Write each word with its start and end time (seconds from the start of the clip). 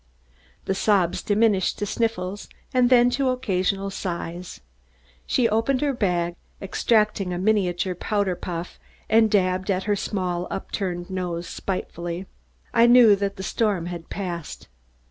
The 0.65 0.73
sobs 0.73 1.21
diminished 1.21 1.77
to 1.77 1.85
sniffles, 1.85 2.49
and 2.73 2.89
then 2.89 3.11
to 3.11 3.29
occasional 3.29 3.91
sighs. 3.91 4.59
She 5.27 5.47
opened 5.47 5.81
her 5.81 5.93
bag, 5.93 6.35
extracted 6.59 7.31
a 7.31 7.37
miniature 7.37 7.93
powder 7.93 8.33
puff 8.35 8.79
and 9.11 9.29
dabbed 9.29 9.69
at 9.69 9.83
her 9.83 9.95
small 9.95 10.47
upturned 10.49 11.11
nose 11.11 11.45
spitefully. 11.45 12.25
I 12.73 12.87
knew 12.87 13.15
that 13.15 13.35
the 13.35 13.43
storm 13.43 13.85
had 13.85 14.09
passed. 14.09 14.67